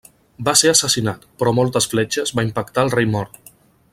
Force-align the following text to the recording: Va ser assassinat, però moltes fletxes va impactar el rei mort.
Va 0.45 0.53
ser 0.61 0.71
assassinat, 0.71 1.27
però 1.43 1.53
moltes 1.59 1.89
fletxes 1.93 2.35
va 2.41 2.47
impactar 2.49 2.87
el 2.89 2.93
rei 2.97 3.11
mort. 3.17 3.39